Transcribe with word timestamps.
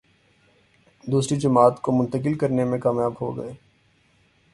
دوسری 1.07 1.37
جماعت 1.39 1.81
کو 1.81 1.91
منتقل 1.91 2.37
کرنے 2.37 2.65
میں 2.65 2.79
کامیاب 2.79 3.13
ہو 3.21 3.37
گئے۔ 3.37 3.53